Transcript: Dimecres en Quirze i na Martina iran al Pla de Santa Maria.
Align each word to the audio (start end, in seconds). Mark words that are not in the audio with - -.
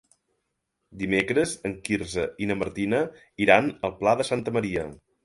Dimecres 1.01 1.53
en 1.69 1.75
Quirze 1.87 2.23
i 2.45 2.47
na 2.53 2.55
Martina 2.63 3.03
iran 3.47 3.71
al 3.89 3.95
Pla 4.01 4.15
de 4.23 4.27
Santa 4.31 4.55
Maria. 4.57 4.89